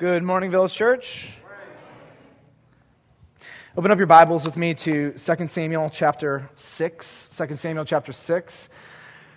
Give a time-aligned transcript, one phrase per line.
[0.00, 1.28] Good morning, Village Church.
[3.76, 7.28] Open up your Bibles with me to 2 Samuel chapter 6.
[7.28, 8.70] 2 Samuel chapter 6.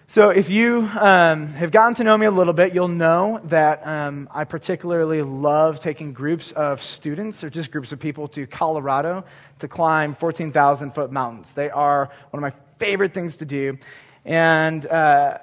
[0.08, 3.86] So, if you um, have gotten to know me a little bit, you'll know that
[3.86, 9.26] um, I particularly love taking groups of students or just groups of people to Colorado
[9.60, 11.52] to climb 14,000 foot mountains.
[11.52, 13.80] They are one of my favorite things to do.
[14.24, 15.40] And uh,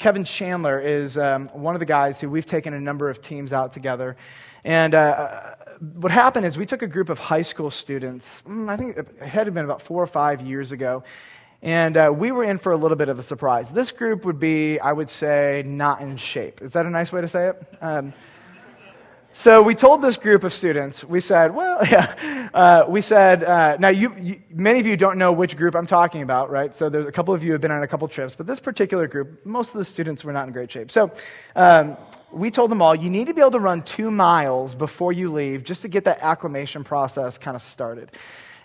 [0.00, 3.52] Kevin Chandler is um, one of the guys who we've taken a number of teams
[3.52, 4.16] out together.
[4.64, 5.54] And uh,
[5.94, 9.22] what happened is we took a group of high school students, mm, I think it
[9.22, 11.04] had been about four or five years ago,
[11.62, 13.70] and uh, we were in for a little bit of a surprise.
[13.70, 16.62] This group would be, I would say, not in shape.
[16.62, 17.62] Is that a nice way to say it?
[17.80, 18.12] Um,
[19.32, 23.76] so we told this group of students, we said, well, yeah, uh, we said, uh,
[23.78, 26.74] now you, you, many of you don't know which group I'm talking about, right?
[26.74, 29.06] So there's a couple of you have been on a couple trips, but this particular
[29.06, 30.90] group, most of the students were not in great shape.
[30.90, 31.12] So
[31.54, 31.96] um,
[32.32, 35.32] we told them all, you need to be able to run two miles before you
[35.32, 38.10] leave just to get that acclimation process kind of started.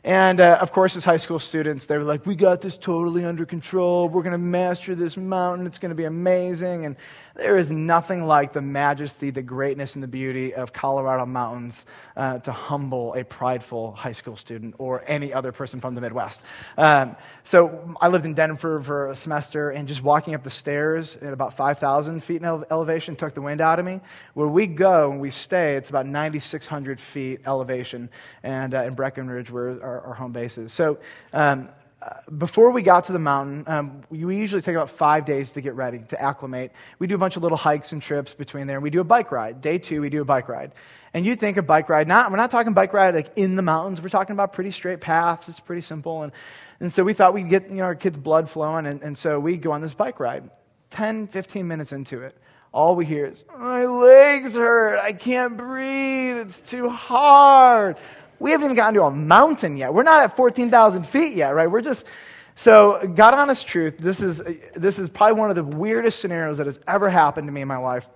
[0.06, 3.26] And uh, of course, as high school students, they were like, We got this totally
[3.26, 4.08] under control.
[4.08, 5.66] We're going to master this mountain.
[5.66, 6.86] It's going to be amazing.
[6.86, 6.96] And
[7.34, 12.38] there is nothing like the majesty, the greatness, and the beauty of Colorado mountains uh,
[12.38, 16.44] to humble a prideful high school student or any other person from the Midwest.
[16.78, 21.18] Um, so I lived in Denver for a semester, and just walking up the stairs
[21.18, 24.02] at about 5,000 feet in ele- elevation took the wind out of me.
[24.36, 28.10] Where we go and we stay, it's about 9,600 feet elevation,
[28.44, 30.74] and uh, in Breckenridge, where our, our home bases.
[30.74, 31.00] So
[31.34, 31.70] um,
[32.38, 35.76] before we got to the mountain, um, we usually take about five days to get
[35.76, 36.72] ready, to acclimate.
[37.00, 39.06] We do a bunch of little hikes and trips between there, and we do a
[39.06, 39.62] bike ride.
[39.62, 40.74] Day two, we do a bike ride.
[41.14, 43.62] And you think a bike ride, not, we're not talking bike ride like in the
[43.62, 45.48] mountains, we're talking about pretty straight paths.
[45.50, 46.24] It's pretty simple.
[46.24, 46.32] And,
[46.80, 49.40] and so we thought we'd get you know, our kids' blood flowing, and, and so
[49.40, 50.50] we go on this bike ride.
[50.92, 52.38] 10, 15 minutes into it,
[52.72, 55.00] all we hear is, My legs hurt.
[55.00, 56.38] I can't breathe.
[56.38, 57.98] It's too hard.
[58.40, 59.94] We haven't even gotten to a mountain yet.
[59.94, 61.70] We're not at 14,000 feet yet, right?
[61.70, 62.06] We're just.
[62.58, 64.42] So, God honest truth, this is,
[64.76, 67.68] this is probably one of the weirdest scenarios that has ever happened to me in
[67.68, 68.08] my life.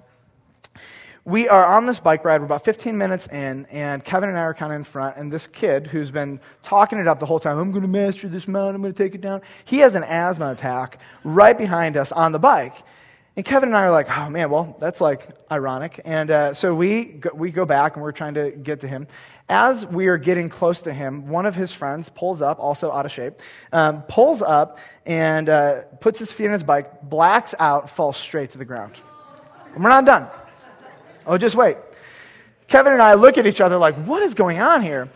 [1.25, 2.40] We are on this bike ride.
[2.40, 5.18] We're about 15 minutes in, and Kevin and I are kind of in front.
[5.18, 8.29] And this kid who's been talking it up the whole time, I'm going to master
[8.29, 9.41] this mountain, I'm going to take it down.
[9.66, 12.78] He has an asthma attack right behind us on the bike.
[13.40, 16.02] And Kevin and I are like, oh man, well, that's like ironic.
[16.04, 19.08] And uh, so we go, we go back and we're trying to get to him.
[19.48, 23.06] As we are getting close to him, one of his friends pulls up, also out
[23.06, 23.36] of shape,
[23.72, 28.50] um, pulls up and uh, puts his feet on his bike, blacks out, falls straight
[28.50, 29.00] to the ground.
[29.74, 30.28] And we're not done.
[31.26, 31.78] Oh, just wait.
[32.68, 35.08] Kevin and I look at each other like, what is going on here?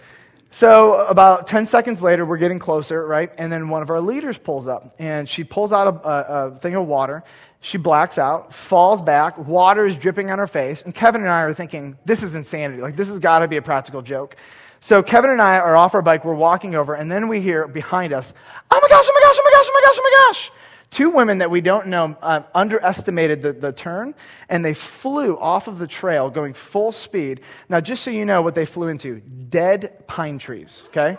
[0.53, 3.33] So, about 10 seconds later, we're getting closer, right?
[3.39, 6.55] And then one of our leaders pulls up, and she pulls out a, a, a
[6.57, 7.23] thing of water,
[7.59, 11.41] she blacks out, falls back, water is dripping on her face, and Kevin and I
[11.41, 12.83] are thinking, this is insanity.
[12.83, 14.35] Like, this has got to be a practical joke.
[14.79, 17.67] So Kevin and I are off our bike, we're walking over, and then we hear
[17.67, 18.31] behind us,
[18.69, 20.51] oh my gosh, oh my gosh, oh my gosh, oh my gosh, oh my gosh.
[20.93, 24.13] Two women that we don't know um, underestimated the, the turn,
[24.47, 27.41] and they flew off of the trail going full speed.
[27.67, 31.17] Now, just so you know what they flew into dead pine trees, okay?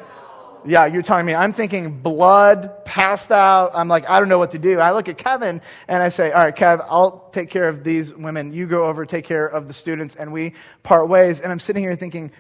[0.65, 1.35] Yeah, you're telling me.
[1.35, 3.73] I'm thinking blood, passed out.
[3.75, 4.79] I'm like, I don't know what to do.
[4.79, 8.15] I look at Kevin and I say, All right, Kev, I'll take care of these
[8.15, 8.53] women.
[8.53, 10.53] You go over, take care of the students, and we
[10.85, 11.41] part ways.
[11.41, 12.31] And I'm sitting here thinking,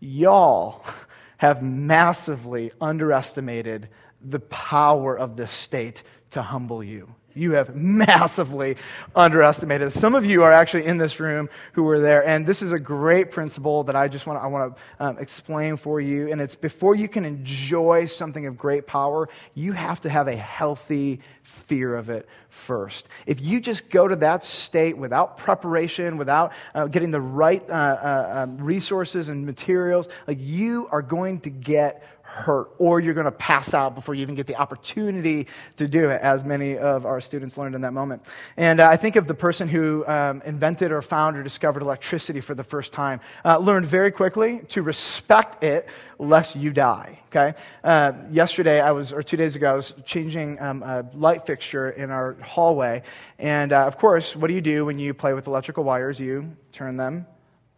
[0.00, 0.84] Y'all
[1.36, 3.90] have massively underestimated
[4.22, 8.76] the power of this state to humble you you have massively
[9.14, 9.92] underestimated.
[9.92, 12.78] Some of you are actually in this room who were there, and this is a
[12.78, 16.30] great principle that I just want to, I want to um, explain for you.
[16.30, 20.36] And it's before you can enjoy something of great power, you have to have a
[20.36, 23.08] healthy fear of it first.
[23.26, 27.72] If you just go to that state without preparation, without uh, getting the right uh,
[27.72, 33.24] uh, um, resources and materials, like you are going to get hurt, or you're going
[33.24, 37.04] to pass out before you even get the opportunity to do it, as many of
[37.04, 38.24] our students learned in that moment.
[38.56, 42.40] And uh, I think of the person who um, invented or found or discovered electricity
[42.40, 45.88] for the first time, uh, learned very quickly to respect it
[46.18, 47.18] lest you die.
[47.26, 47.58] Okay?
[47.82, 51.90] Uh, yesterday, I was, or two days ago, I was changing um, a light fixture
[51.90, 53.02] in our hallway.
[53.40, 56.20] And uh, of course, what do you do when you play with electrical wires?
[56.20, 57.26] You turn them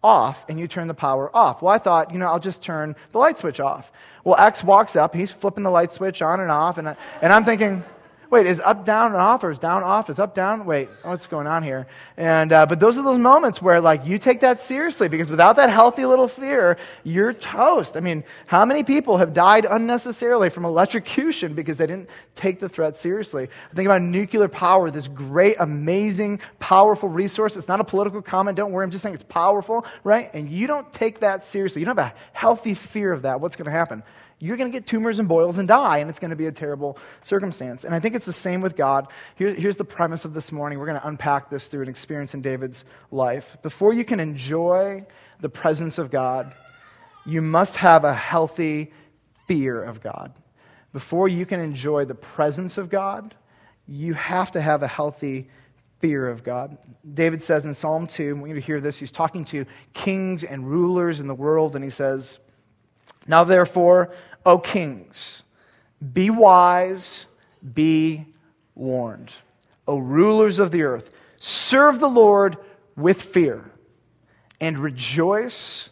[0.03, 1.63] off and you turn the power off.
[1.63, 3.93] Well, I thought, you know, I'll just turn the light switch off.
[4.25, 7.33] Well, X walks up, he's flipping the light switch on and off, and, I, and
[7.33, 7.85] I'm thinking,
[8.33, 10.09] wait, is up, down, and off, or is down, off?
[10.09, 10.65] Is up, down?
[10.65, 11.87] Wait, what's going on here?
[12.17, 15.57] And, uh, but those are those moments where, like, you take that seriously because without
[15.57, 17.95] that healthy little fear, you're toast.
[17.95, 22.71] I mean, how many people have died unnecessarily from electrocution because they didn't take the
[22.71, 23.51] threat seriously?
[23.75, 27.59] Think about nuclear power, this great, amazing, powerful resource.
[27.59, 28.57] It's not a political comment.
[28.57, 28.85] Don't worry.
[28.85, 30.31] I'm just saying it's powerful, right?
[30.33, 31.81] And you don't take that seriously.
[31.81, 33.43] You don't have a healthy fear of that.
[33.43, 34.03] What's going to happen?
[34.43, 36.53] You're going to get tumors and boils and die, and it's going to be a
[36.53, 37.85] terrible circumstance.
[37.85, 39.07] And I think it's the same with God.
[39.37, 40.81] Here, here's the premise of this morning.
[40.81, 43.57] We're going to unpack this through an experience in David's life.
[43.63, 45.07] Before you can enjoy
[45.41, 46.55] the presence of God,
[47.25, 48.93] you must have a healthy
[49.47, 50.33] fear of God.
[50.93, 53.37] Before you can enjoy the presence of God,
[53.87, 55.49] you have to have a healthy
[56.01, 56.79] fear of God.
[57.15, 60.69] David says in Psalm 2, we're going to hear this, he's talking to kings and
[60.69, 62.41] rulers in the world, and he says,
[63.27, 64.13] Now therefore,
[64.45, 65.43] O kings,
[66.13, 67.27] be wise,
[67.75, 68.27] be
[68.75, 69.33] warned.
[69.87, 72.57] O rulers of the earth, serve the Lord
[72.97, 73.71] with fear
[74.61, 75.91] and rejoice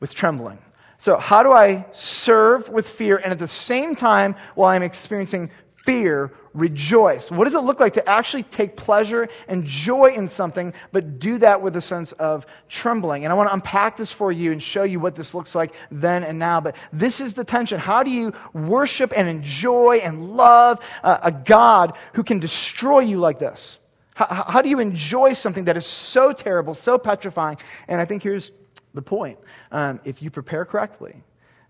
[0.00, 0.58] with trembling.
[0.98, 5.50] So, how do I serve with fear and at the same time, while I'm experiencing
[5.74, 7.30] fear, rejoice.
[7.30, 11.38] What does it look like to actually take pleasure and joy in something, but do
[11.38, 13.24] that with a sense of trembling?
[13.24, 15.74] And I want to unpack this for you and show you what this looks like
[15.90, 16.60] then and now.
[16.60, 17.78] But this is the tension.
[17.78, 23.38] How do you worship and enjoy and love a God who can destroy you like
[23.38, 23.78] this?
[24.14, 27.58] How, how do you enjoy something that is so terrible, so petrifying?
[27.86, 28.50] And I think here's
[28.94, 29.38] the point
[29.70, 31.22] um, if you prepare correctly,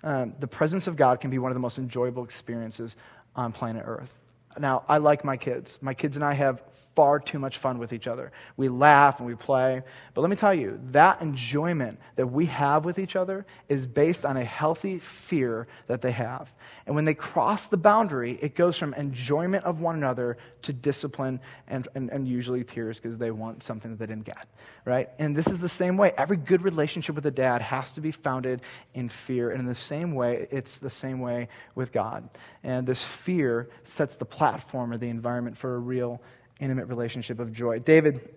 [0.04, 2.96] um, the presence of God can be one of the most enjoyable experiences
[3.34, 4.12] on planet Earth.
[4.58, 5.78] Now, I like my kids.
[5.82, 6.62] My kids and I have
[6.96, 8.32] far too much fun with each other.
[8.56, 9.82] We laugh and we play.
[10.14, 14.24] But let me tell you, that enjoyment that we have with each other is based
[14.24, 16.54] on a healthy fear that they have.
[16.86, 21.38] And when they cross the boundary, it goes from enjoyment of one another to discipline
[21.68, 24.46] and, and, and usually tears because they want something that they didn't get,
[24.86, 25.10] right?
[25.18, 26.12] And this is the same way.
[26.16, 28.62] Every good relationship with a dad has to be founded
[28.94, 29.50] in fear.
[29.50, 32.30] And in the same way, it's the same way with God.
[32.64, 36.22] And this fear sets the platform or the environment for a real
[36.60, 37.78] intimate relationship of joy.
[37.78, 38.28] David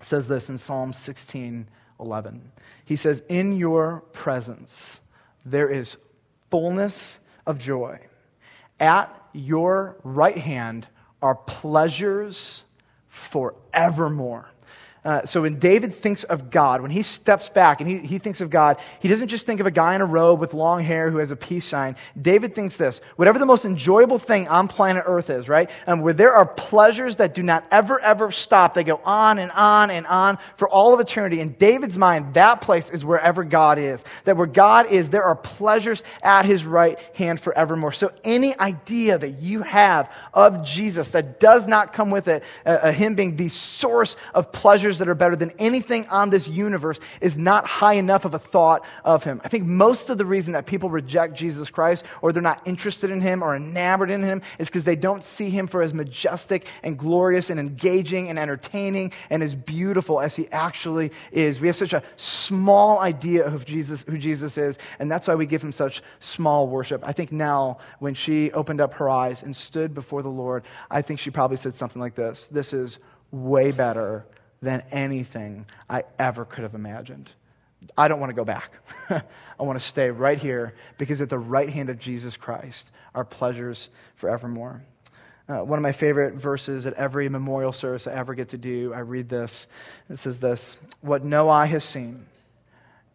[0.00, 1.68] says this in Psalm 16
[2.00, 2.52] 11.
[2.84, 5.00] He says, In your presence
[5.44, 5.96] there is
[6.50, 8.00] fullness of joy.
[8.78, 10.88] At your right hand
[11.20, 12.64] are pleasures
[13.08, 14.50] forevermore.
[15.02, 18.42] Uh, so when David thinks of God, when he steps back and he, he thinks
[18.42, 21.10] of God, he doesn't just think of a guy in a robe with long hair
[21.10, 21.96] who has a peace sign.
[22.20, 25.70] David thinks this whatever the most enjoyable thing on planet Earth is, right?
[25.86, 29.50] And where there are pleasures that do not ever, ever stop, they go on and
[29.52, 31.40] on and on for all of eternity.
[31.40, 34.04] In David's mind, that place is wherever God is.
[34.24, 37.92] That where God is, there are pleasures at his right hand forevermore.
[37.92, 42.68] So any idea that you have of Jesus that does not come with it, uh,
[42.82, 44.52] uh him being the source of
[44.90, 48.38] pleasure that are better than anything on this universe is not high enough of a
[48.38, 49.40] thought of him.
[49.44, 53.10] I think most of the reason that people reject Jesus Christ or they're not interested
[53.10, 56.66] in him or enamored in him is because they don't see him for as majestic
[56.82, 61.60] and glorious and engaging and entertaining and as beautiful as he actually is.
[61.60, 65.46] We have such a small idea of Jesus, who Jesus is, and that's why we
[65.46, 67.02] give him such small worship.
[67.06, 71.02] I think now, when she opened up her eyes and stood before the Lord, I
[71.02, 72.98] think she probably said something like this This is
[73.30, 74.26] way better
[74.62, 77.30] than anything I ever could have imagined.
[77.96, 78.72] I don't want to go back.
[79.10, 83.24] I want to stay right here because at the right hand of Jesus Christ are
[83.24, 84.82] pleasures forevermore.
[85.48, 88.92] Uh, one of my favorite verses at every memorial service I ever get to do,
[88.94, 89.66] I read this.
[90.08, 92.26] It says this What no eye has seen,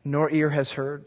[0.03, 1.06] nor ear has heard,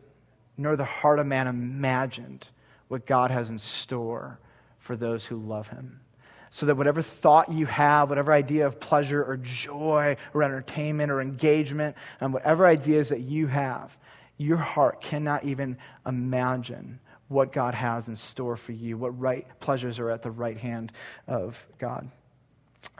[0.56, 2.46] nor the heart of man imagined
[2.86, 4.38] what God has in store
[4.78, 6.00] for those who love him
[6.50, 11.20] so that whatever thought you have, whatever idea of pleasure or joy or entertainment or
[11.20, 13.96] engagement, and whatever ideas that you have,
[14.36, 15.76] your heart cannot even
[16.06, 20.56] imagine what God has in store for you, what right pleasures are at the right
[20.56, 20.92] hand
[21.26, 22.10] of God.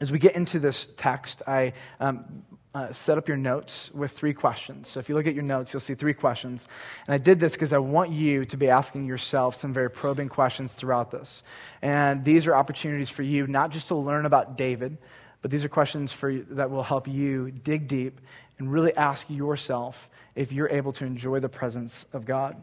[0.01, 2.45] As we get into this text, I um,
[2.75, 4.89] uh, set up your notes with three questions.
[4.89, 6.69] So if you look at your notes, you'll see three questions.
[7.07, 10.29] And I did this because I want you to be asking yourself some very probing
[10.29, 11.43] questions throughout this.
[11.81, 14.99] And these are opportunities for you not just to learn about David,
[15.41, 18.21] but these are questions for you, that will help you dig deep
[18.59, 22.57] and really ask yourself if you're able to enjoy the presence of God.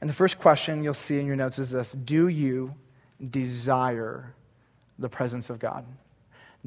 [0.00, 2.74] And the first question you'll see in your notes is this Do you
[3.28, 4.34] desire
[4.98, 5.84] the presence of God?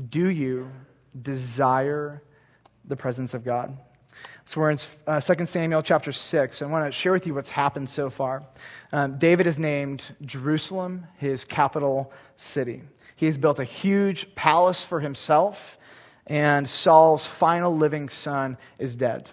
[0.10, 0.72] Do you
[1.20, 2.22] desire
[2.86, 3.78] the presence of God.
[4.46, 6.62] So we're in uh, 2 Samuel chapter 6.
[6.62, 8.44] I want to share with you what's happened so far.
[8.92, 12.84] Um, David has named Jerusalem his capital city.
[13.16, 15.78] He has built a huge palace for himself,
[16.28, 19.30] and Saul's final living son is dead.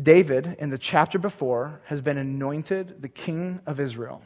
[0.00, 4.22] David, in the chapter before, has been anointed the king of Israel.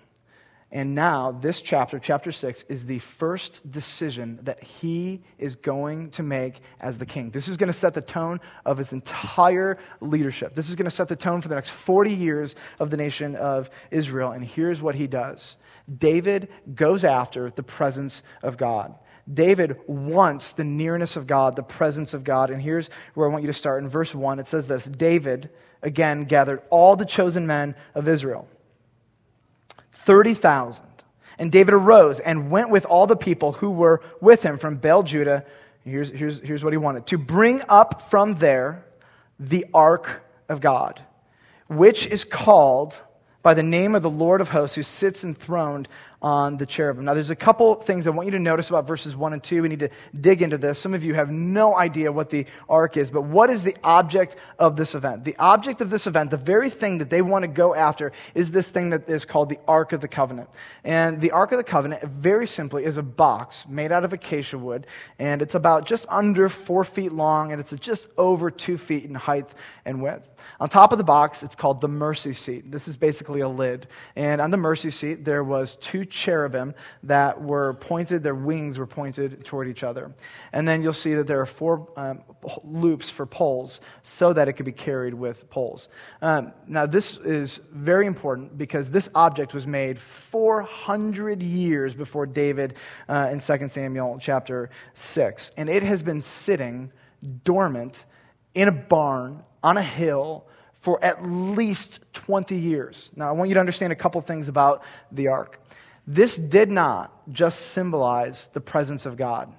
[0.75, 6.25] And now, this chapter, chapter 6, is the first decision that he is going to
[6.25, 7.31] make as the king.
[7.31, 10.57] This is going to set the tone of his entire leadership.
[10.57, 13.37] This is going to set the tone for the next 40 years of the nation
[13.37, 14.33] of Israel.
[14.33, 15.59] And here's what he does
[15.97, 18.97] David goes after the presence of God.
[19.33, 22.51] David wants the nearness of God, the presence of God.
[22.51, 23.81] And here's where I want you to start.
[23.85, 25.51] In verse 1, it says this David,
[25.83, 28.49] again, gathered all the chosen men of Israel
[29.95, 30.85] 30,000.
[31.39, 35.03] And David arose and went with all the people who were with him from Baal
[35.03, 35.45] Judah.
[35.85, 38.85] Here's, here's, here's what he wanted to bring up from there
[39.41, 41.03] the ark of God,
[41.69, 43.01] which is called
[43.43, 45.89] by the name of the Lord of hosts, who sits enthroned
[46.25, 47.05] on the cherubim.
[47.05, 49.61] Now, there's a couple things I want you to notice about verses 1 and 2.
[49.61, 50.79] We need to dig into this.
[50.79, 54.37] Some of you have no idea what the ark is, but what is the object
[54.59, 55.25] of this event?
[55.25, 58.51] The object of this event, the very thing that they want to go after, is
[58.51, 60.49] this thing that is called the Ark of the Covenant.
[60.83, 64.57] And the Ark of the Covenant, very simply, is a box made out of acacia
[64.57, 64.87] wood,
[65.19, 69.15] and it's about just under four feet long, and it's just over two feet in
[69.15, 69.51] height
[69.85, 70.31] and width.
[70.59, 72.73] On top of the box, it's called the mercy seat.
[72.73, 73.87] This is basically a lid.
[74.17, 78.87] And on the mercy seat, there was two cherubim that were pointed, their wings were
[78.87, 80.13] pointed toward each other.
[80.53, 82.23] And then you'll see that there are four um,
[82.63, 85.89] loops for poles so that it could be carried with poles.
[86.23, 92.75] Um, now, this is very important because this object was made 400 years before David
[93.09, 95.51] uh, in 2 Samuel chapter 6.
[95.57, 96.93] And it has been sitting
[97.43, 98.05] dormant
[98.55, 100.47] in a barn on a hill
[100.85, 103.11] for at least 20 years.
[103.17, 105.59] Now, I want you to understand a couple things about the ark.
[106.07, 109.53] This did not just symbolize the presence of God,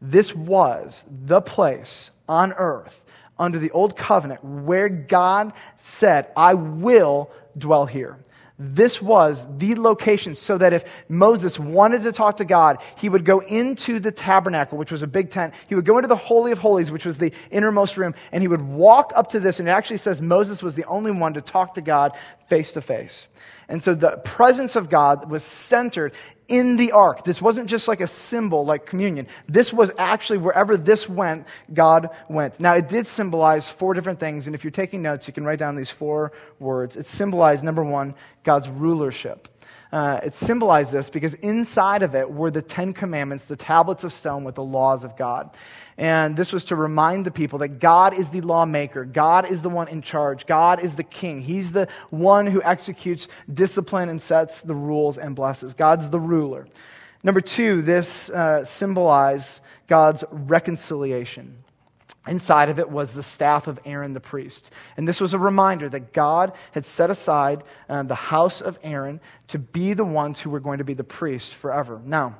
[0.00, 3.04] this was the place on earth
[3.38, 8.18] under the old covenant where God said, I will dwell here.
[8.58, 13.24] This was the location so that if Moses wanted to talk to God, he would
[13.26, 15.52] go into the tabernacle, which was a big tent.
[15.68, 18.48] He would go into the Holy of Holies, which was the innermost room, and he
[18.48, 19.60] would walk up to this.
[19.60, 22.16] And it actually says Moses was the only one to talk to God
[22.48, 23.28] face to face.
[23.68, 26.12] And so the presence of God was centered
[26.48, 27.24] in the ark.
[27.24, 29.26] This wasn't just like a symbol like communion.
[29.48, 32.60] This was actually wherever this went, God went.
[32.60, 34.46] Now, it did symbolize four different things.
[34.46, 36.96] And if you're taking notes, you can write down these four words.
[36.96, 39.48] It symbolized, number one, God's rulership.
[39.92, 44.12] Uh, it symbolized this because inside of it were the Ten Commandments, the tablets of
[44.12, 45.50] stone with the laws of God.
[45.98, 49.04] And this was to remind the people that God is the lawmaker.
[49.04, 50.46] God is the one in charge.
[50.46, 51.40] God is the king.
[51.40, 55.72] He's the one who executes discipline and sets the rules and blesses.
[55.72, 56.68] God's the ruler.
[57.22, 61.64] Number two, this uh, symbolized God's reconciliation.
[62.26, 64.72] Inside of it was the staff of Aaron the priest.
[64.96, 69.20] And this was a reminder that God had set aside um, the house of Aaron
[69.48, 72.02] to be the ones who were going to be the priest forever.
[72.04, 72.36] Now,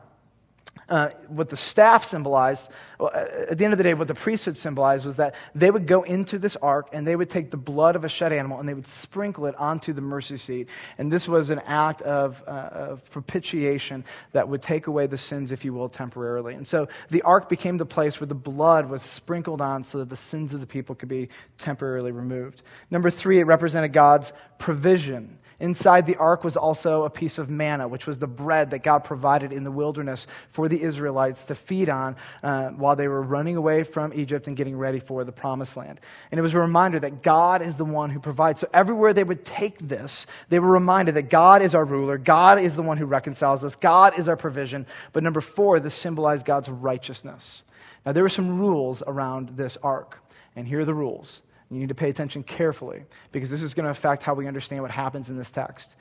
[0.89, 4.57] uh, what the staff symbolized, well, at the end of the day, what the priesthood
[4.57, 7.97] symbolized was that they would go into this ark and they would take the blood
[7.97, 10.69] of a shed animal and they would sprinkle it onto the mercy seat.
[10.97, 15.51] And this was an act of, uh, of propitiation that would take away the sins,
[15.51, 16.55] if you will, temporarily.
[16.55, 20.09] And so the ark became the place where the blood was sprinkled on so that
[20.09, 21.29] the sins of the people could be
[21.59, 22.63] temporarily removed.
[22.91, 25.39] Number three, it represented God's provision.
[25.59, 29.05] Inside the ark was also a piece of manna, which was the bread that God
[29.05, 33.57] provided in the wilderness for the Israelites to feed on uh, while they were running
[33.57, 35.99] away from Egypt and getting ready for the promised land.
[36.31, 38.61] And it was a reminder that God is the one who provides.
[38.61, 42.59] So everywhere they would take this, they were reminded that God is our ruler, God
[42.59, 44.87] is the one who reconciles us, God is our provision.
[45.15, 47.65] But number four, this symbolized God's righteousness.
[48.05, 50.23] Now, there were some rules around this ark,
[50.55, 51.43] and here are the rules.
[51.71, 54.83] You need to pay attention carefully because this is going to affect how we understand
[54.83, 55.97] what happens in this text.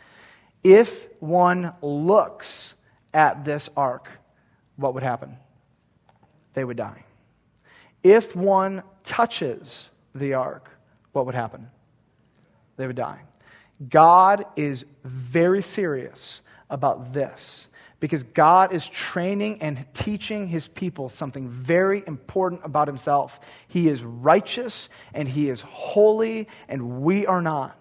[0.64, 2.76] If one looks
[3.14, 4.10] at this ark,
[4.76, 5.38] what would happen?
[6.54, 7.04] They would die.
[8.04, 10.70] If one touches the ark,
[11.12, 11.70] what would happen?
[12.78, 13.22] They would die.
[13.90, 17.68] God is very serious about this
[18.06, 23.40] because God is training and teaching his people something very important about himself.
[23.68, 27.76] He is righteous and he is holy, and we are not.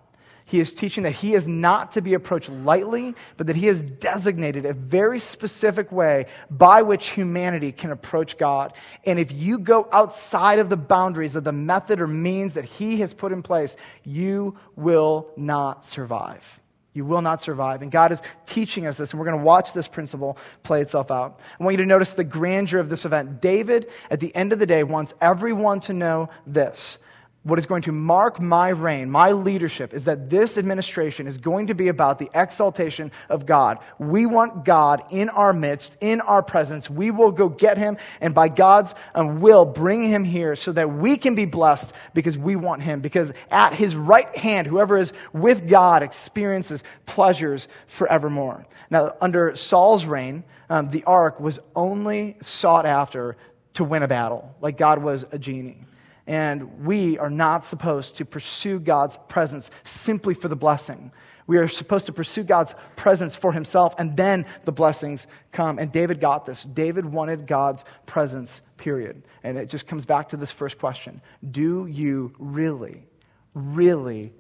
[0.47, 3.83] He is teaching that he is not to be approached lightly, but that he has
[3.83, 8.75] designated a very specific way by which humanity can approach God.
[9.05, 13.01] And if you go outside of the boundaries of the method or means that he
[13.01, 16.61] has put in place, you will not survive.
[16.95, 17.83] You will not survive.
[17.83, 21.11] And God is teaching us this, and we're going to watch this principle play itself
[21.11, 21.41] out.
[21.61, 23.41] I want you to notice the grandeur of this event.
[23.41, 26.99] David, at the end of the day, wants everyone to know this
[27.45, 31.67] what is going to mark my reign, my leadership, is that this administration is going
[31.67, 33.79] to be about the exaltation of God.
[33.99, 36.89] We want God in our midst, in our presence.
[36.89, 40.91] We will go get him, and by God's um, will, bring him here so that
[40.91, 43.01] we can be blessed because we want him.
[43.01, 48.65] Because at his right hand, whoever is with God experiences pleasures forevermore.
[48.89, 53.37] Now, under Saul's reign, um, the ark was only sought after
[53.75, 55.85] to win a battle, like God was a genie.
[56.27, 61.13] And we are not supposed to pursue God's presence simply for the blessing.
[61.47, 65.79] We are supposed to pursue God's presence for himself, and then the blessings come.
[65.79, 66.65] And David got this.
[66.65, 69.23] David wanted God's presence, period.
[69.43, 73.05] And it just comes back to this first question Do you really,
[73.53, 74.33] really,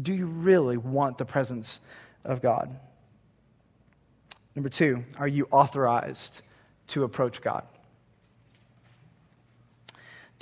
[0.00, 1.80] do you really want the presence
[2.24, 2.78] of God?
[4.54, 6.42] Number two, are you authorized
[6.88, 7.64] to approach God?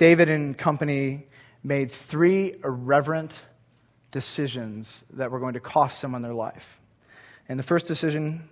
[0.00, 1.26] David and company
[1.62, 3.38] made three irreverent
[4.10, 6.80] decisions that were going to cost someone their life.
[7.50, 8.48] And the first decision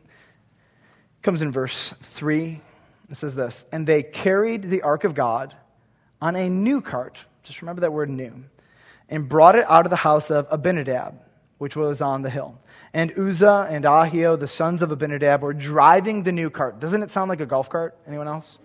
[1.22, 2.60] comes in verse 3.
[3.08, 5.56] It says this And they carried the ark of God
[6.20, 7.18] on a new cart.
[7.44, 8.44] Just remember that word new.
[9.08, 11.18] And brought it out of the house of Abinadab,
[11.56, 12.58] which was on the hill.
[12.92, 16.78] And Uzzah and Ahio, the sons of Abinadab, were driving the new cart.
[16.78, 17.96] Doesn't it sound like a golf cart?
[18.06, 18.58] Anyone else?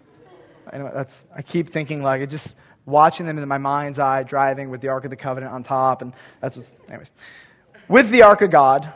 [0.72, 4.70] Anyway, that's, I keep thinking like it just watching them in my mind's eye, driving
[4.70, 6.02] with the Ark of the Covenant on top.
[6.02, 7.12] And that's what's, anyways.
[7.88, 8.92] With the Ark of God,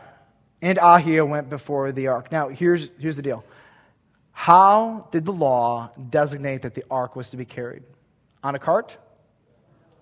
[0.62, 2.32] and Ahio went before the Ark.
[2.32, 3.44] Now, here's, here's the deal.
[4.32, 7.84] How did the law designate that the Ark was to be carried?
[8.44, 8.98] On a cart?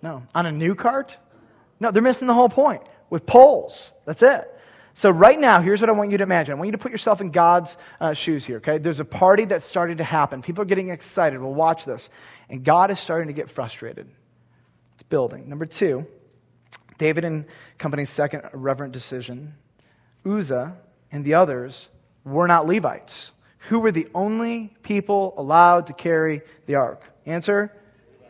[0.01, 0.23] No.
[0.33, 1.17] On a new cart?
[1.79, 2.83] No, they're missing the whole point.
[3.09, 3.93] With poles.
[4.05, 4.51] That's it.
[4.97, 6.53] So, right now, here's what I want you to imagine.
[6.53, 8.77] I want you to put yourself in God's uh, shoes here, okay?
[8.77, 10.41] There's a party that's starting to happen.
[10.41, 11.41] People are getting excited.
[11.41, 12.09] Well, watch this.
[12.47, 14.09] And God is starting to get frustrated.
[14.93, 15.49] It's building.
[15.49, 16.07] Number two,
[16.97, 17.43] David and
[17.77, 19.55] company's second reverent decision
[20.25, 20.77] Uzzah
[21.11, 21.89] and the others
[22.23, 23.33] were not Levites.
[23.67, 27.03] Who were the only people allowed to carry the ark?
[27.25, 27.69] Answer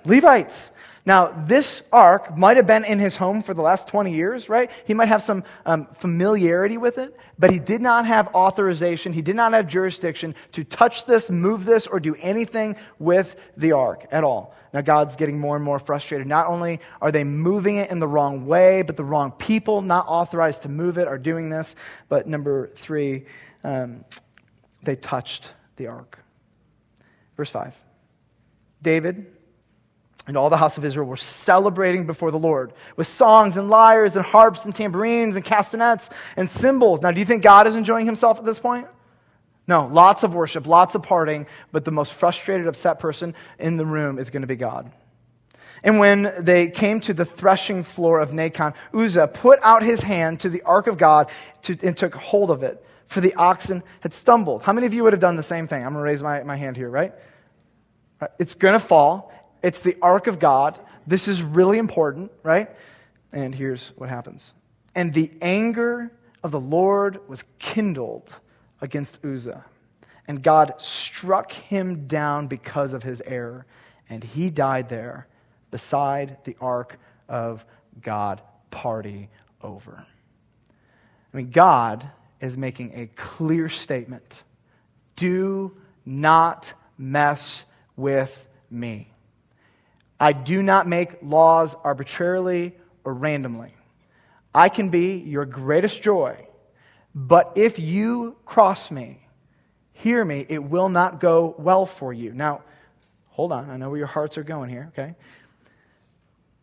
[0.03, 0.72] Levites.
[1.07, 4.71] Now, this ark might have been in his home for the last 20 years, right?
[4.85, 9.13] He might have some um, familiarity with it, but he did not have authorization.
[9.13, 13.74] He did not have jurisdiction to touch this, move this, or do anything with the
[13.74, 14.55] ark at all.
[14.74, 16.25] Now, God's getting more and more frustrated.
[16.25, 20.07] Not only are they moving it in the wrong way, but the wrong people, not
[20.07, 21.75] authorized to move it, are doing this.
[22.09, 23.25] But number three,
[23.63, 24.05] um,
[24.81, 26.18] they touched the ark.
[27.37, 27.79] Verse 5
[28.81, 29.34] David
[30.27, 34.16] and all the house of Israel were celebrating before the Lord with songs and lyres
[34.16, 37.01] and harps and tambourines and castanets and cymbals.
[37.01, 38.88] Now, do you think God is enjoying himself at this point?
[39.68, 43.85] No, lots of worship, lots of partying, but the most frustrated, upset person in the
[43.85, 44.92] room is going to be God.
[45.83, 50.40] And when they came to the threshing floor of Nacon, Uzzah put out his hand
[50.42, 51.29] to the ark of God
[51.64, 54.64] to, and took hold of it, for the oxen had stumbled.
[54.64, 55.83] How many of you would have done the same thing?
[55.83, 57.14] I'm going to raise my, my hand here, right?
[58.40, 60.79] It's going to fall, it's the ark of God.
[61.07, 62.70] This is really important, right?
[63.31, 64.53] And here's what happens.
[64.94, 66.11] And the anger
[66.44, 68.39] of the Lord was kindled
[68.81, 69.65] against Uzzah.
[70.27, 73.65] And God struck him down because of his error.
[74.09, 75.27] And he died there
[75.72, 77.65] beside the ark of
[78.01, 78.41] God.
[78.72, 79.29] Party
[79.61, 80.05] over.
[81.33, 82.09] I mean, God
[82.41, 84.44] is making a clear statement
[85.15, 87.65] do not mess
[87.96, 89.11] with me.
[90.20, 93.74] I do not make laws arbitrarily or randomly.
[94.54, 96.48] I can be your greatest joy,
[97.14, 99.20] but if you cross me,
[99.94, 102.34] hear me, it will not go well for you.
[102.34, 102.62] Now,
[103.30, 103.70] hold on.
[103.70, 105.16] I know where your hearts are going here, okay?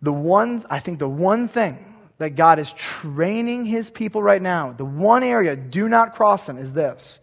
[0.01, 1.85] The one, I think the one thing
[2.19, 6.57] that God is training his people right now, the one area, do not cross him,
[6.57, 7.21] is this.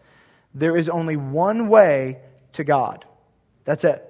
[0.53, 2.19] There is only one way
[2.53, 3.05] to God.
[3.65, 4.05] That's it.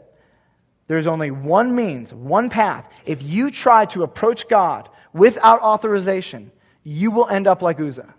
[0.89, 2.91] There's only one means, one path.
[3.05, 6.51] If you try to approach God without authorization,
[6.83, 8.15] you will end up like Uzzah.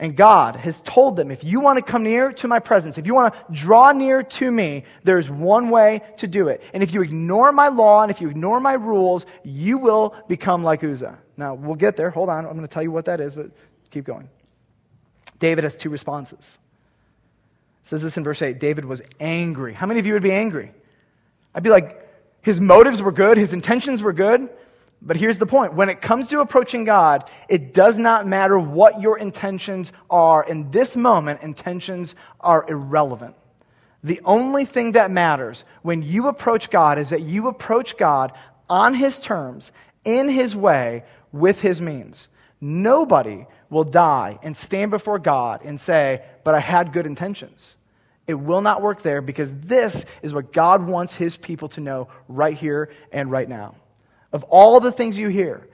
[0.00, 3.06] And God has told them if you want to come near to my presence, if
[3.06, 6.64] you want to draw near to me, there's one way to do it.
[6.74, 10.64] And if you ignore my law and if you ignore my rules, you will become
[10.64, 11.16] like Uzzah.
[11.36, 12.10] Now, we'll get there.
[12.10, 12.44] Hold on.
[12.44, 13.52] I'm going to tell you what that is, but
[13.92, 14.28] keep going.
[15.38, 16.58] David has two responses.
[17.84, 19.74] It says this in verse 8 David was angry.
[19.74, 20.72] How many of you would be angry?
[21.54, 22.08] I'd be like,
[22.40, 24.48] his motives were good, his intentions were good,
[25.00, 29.00] But here's the point when it comes to approaching God, it does not matter what
[29.00, 30.42] your intentions are.
[30.44, 33.36] In this moment, intentions are irrelevant.
[34.02, 38.32] The only thing that matters when you approach God is that you approach God
[38.68, 39.72] on His terms,
[40.04, 42.28] in His way, with His means.
[42.60, 47.76] Nobody will die and stand before God and say, But I had good intentions.
[48.28, 52.08] It will not work there because this is what God wants His people to know
[52.28, 53.74] right here and right now.
[54.32, 55.66] Of all the things you hear,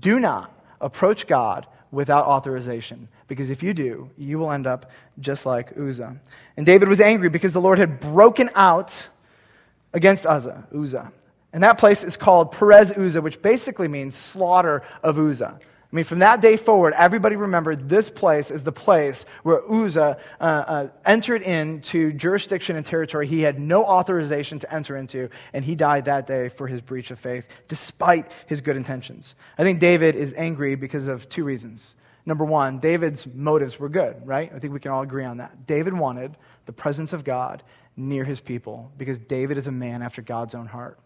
[0.00, 4.90] do not approach God without authorization, because if you do, you will end up
[5.20, 6.16] just like Uzzah.
[6.56, 9.08] And David was angry because the Lord had broken out
[9.92, 11.12] against Uzzah, Uzzah.
[11.52, 15.58] And that place is called Perez Uzzah, which basically means slaughter of Uzzah.
[15.90, 20.18] I mean, from that day forward, everybody remembered this place is the place where Uzzah
[20.38, 25.64] uh, uh, entered into jurisdiction and territory he had no authorization to enter into, and
[25.64, 29.34] he died that day for his breach of faith, despite his good intentions.
[29.56, 31.96] I think David is angry because of two reasons.
[32.26, 34.52] Number one, David's motives were good, right?
[34.54, 35.66] I think we can all agree on that.
[35.66, 37.62] David wanted the presence of God
[37.96, 40.98] near his people because David is a man after God's own heart.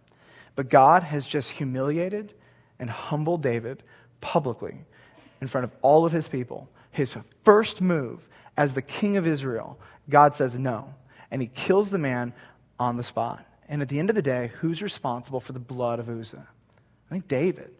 [0.57, 2.35] But God has just humiliated
[2.81, 3.85] and humbled David
[4.23, 4.79] publicly
[5.43, 6.71] in front of all of his people.
[6.91, 10.95] His first move as the king of Israel, God says no.
[11.31, 12.33] And he kills the man
[12.79, 13.45] on the spot.
[13.69, 16.47] And at the end of the day, who's responsible for the blood of Uzzah?
[17.11, 17.75] I think David.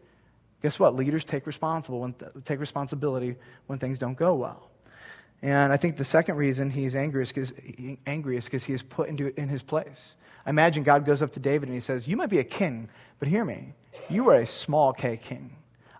[0.63, 0.95] Guess what?
[0.95, 4.71] Leaders take, responsible when th- take responsibility when things don't go well.
[5.43, 7.53] And I think the second reason he's angry is because
[8.07, 10.17] angry is because he is put into in his place.
[10.47, 12.89] I imagine God goes up to David and he says, "You might be a king,
[13.19, 13.75] but hear me.
[14.09, 15.57] You are a small K king.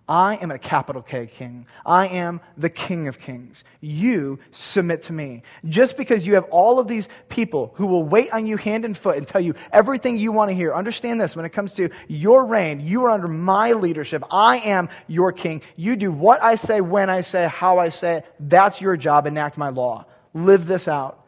[0.07, 1.65] I am a capital K king.
[1.85, 3.63] I am the king of kings.
[3.79, 5.43] You submit to me.
[5.65, 8.97] Just because you have all of these people who will wait on you hand and
[8.97, 11.89] foot and tell you everything you want to hear, understand this when it comes to
[12.09, 14.23] your reign, you are under my leadership.
[14.29, 15.61] I am your king.
[15.77, 18.23] You do what I say, when I say, how I say.
[18.41, 19.25] That's your job.
[19.25, 20.05] Enact my law.
[20.33, 21.25] Live this out.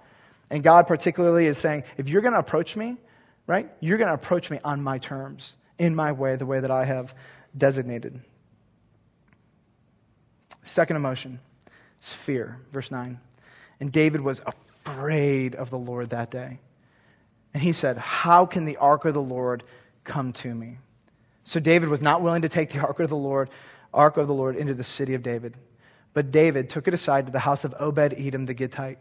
[0.52, 2.98] And God, particularly, is saying, if you're going to approach me,
[3.48, 6.72] right, you're going to approach me on my terms, in my way, the way that
[6.72, 7.16] I have
[7.58, 8.20] designated.
[10.66, 11.40] Second emotion
[12.02, 12.60] is fear.
[12.72, 13.20] Verse 9.
[13.80, 16.60] And David was afraid of the Lord that day.
[17.54, 19.64] And he said, How can the ark of the Lord
[20.04, 20.80] come to me?
[21.44, 23.50] So David was not willing to take the ark of the Lord,
[23.94, 25.56] ark of the Lord into the city of David.
[26.14, 28.98] But David took it aside to the house of Obed Edom the Gittite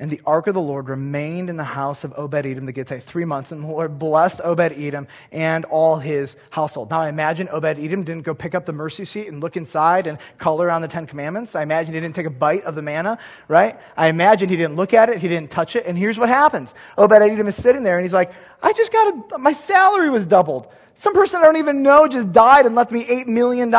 [0.00, 3.02] and the ark of the Lord remained in the house of Obed Edom the Gittite
[3.02, 6.90] three months, and the Lord blessed Obed Edom and all his household.
[6.90, 10.06] Now, I imagine Obed Edom didn't go pick up the mercy seat and look inside
[10.06, 11.54] and color on the Ten Commandments.
[11.54, 13.78] I imagine he didn't take a bite of the manna, right?
[13.94, 15.84] I imagine he didn't look at it, he didn't touch it.
[15.84, 18.32] And here's what happens Obed Edom is sitting there, and he's like,
[18.62, 20.66] I just got a, my salary was doubled.
[21.00, 23.70] Some person I don't even know just died and left me $8 million.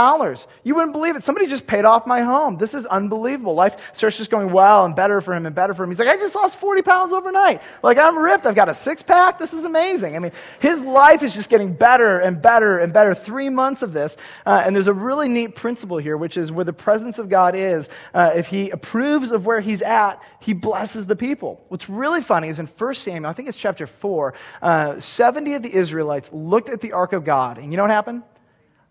[0.64, 1.22] You wouldn't believe it.
[1.22, 2.58] Somebody just paid off my home.
[2.58, 3.54] This is unbelievable.
[3.54, 5.92] Life starts just going well and better for him and better for him.
[5.92, 7.62] He's like, I just lost 40 pounds overnight.
[7.84, 8.48] Like, I'm ripped.
[8.48, 9.38] I've got a six pack.
[9.38, 10.16] This is amazing.
[10.16, 13.14] I mean, his life is just getting better and better and better.
[13.14, 14.18] Three months of this.
[14.44, 17.54] Uh, and there's a really neat principle here, which is where the presence of God
[17.54, 21.64] is, uh, if he approves of where he's at, he blesses the people.
[21.68, 25.62] What's really funny is in 1 Samuel, I think it's chapter 4, uh, 70 of
[25.62, 27.58] the Israelites looked at the ark of God.
[27.58, 28.24] And you know what happened?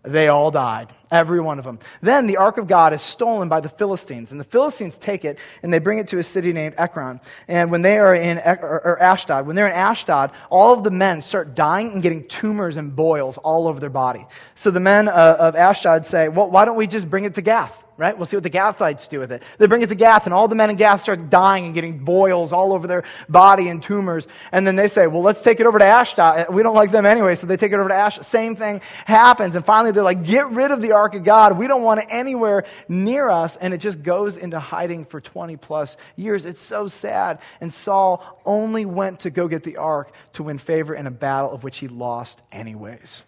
[0.03, 1.79] They all died, every one of them.
[2.01, 5.37] Then the ark of God is stolen by the Philistines, and the Philistines take it
[5.61, 7.19] and they bring it to a city named Ekron.
[7.47, 11.21] And when they are in or Ashdod, when they're in Ashdod, all of the men
[11.21, 14.25] start dying and getting tumors and boils all over their body.
[14.55, 17.41] So the men uh, of Ashdod say, "Well, why don't we just bring it to
[17.41, 18.17] Gath?" right?
[18.17, 19.43] We'll see what the Gathites do with it.
[19.59, 21.99] They bring it to Gath, and all the men in Gath start dying and getting
[21.99, 24.27] boils all over their body and tumors.
[24.51, 26.51] And then they say, well, let's take it over to Ashdod.
[26.51, 28.25] We don't like them anyway, so they take it over to Ashdod.
[28.25, 29.55] Same thing happens.
[29.55, 31.57] And finally, they're like, get rid of the ark of God.
[31.57, 33.57] We don't want it anywhere near us.
[33.57, 36.45] And it just goes into hiding for 20 plus years.
[36.45, 37.39] It's so sad.
[37.59, 41.51] And Saul only went to go get the ark to win favor in a battle
[41.51, 43.23] of which he lost anyways.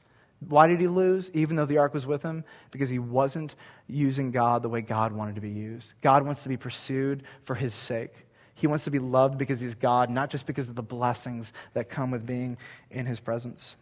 [0.49, 2.43] Why did he lose, even though the ark was with him?
[2.71, 3.55] Because he wasn't
[3.87, 5.93] using God the way God wanted to be used.
[6.01, 8.13] God wants to be pursued for his sake.
[8.55, 11.89] He wants to be loved because he's God, not just because of the blessings that
[11.89, 12.57] come with being
[12.91, 13.75] in his presence.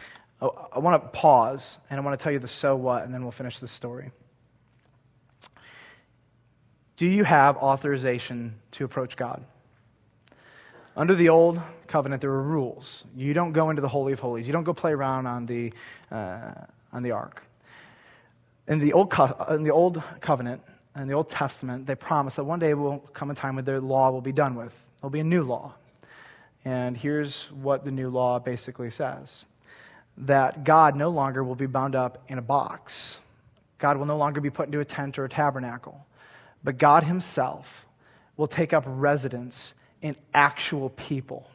[0.00, 0.04] Oh,
[0.40, 3.22] I want to pause and I want to tell you the so what, and then
[3.22, 4.10] we'll finish the story.
[6.96, 9.44] Do you have authorization to approach God?
[10.96, 13.04] Under the old covenant, there were rules.
[13.16, 15.72] You don't go into the Holy of Holies, you don't go play around on the,
[16.10, 16.52] uh,
[16.92, 17.44] on the ark.
[18.66, 20.60] In the, old co- in the Old Covenant,
[20.94, 23.80] in the Old Testament, they promised that one day will come a time when their
[23.80, 24.74] law will be done with.
[25.00, 25.74] There'll be a new law.
[26.64, 29.46] And here's what the new law basically says
[30.18, 33.18] that God no longer will be bound up in a box.
[33.78, 36.06] God will no longer be put into a tent or a tabernacle,
[36.64, 37.86] but God Himself
[38.36, 41.48] will take up residence in actual people.